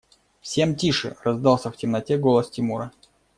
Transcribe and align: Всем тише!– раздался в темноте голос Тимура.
Всем 0.41 0.75
тише!– 0.75 1.15
раздался 1.23 1.69
в 1.69 1.77
темноте 1.77 2.17
голос 2.17 2.49
Тимура. 2.49 2.91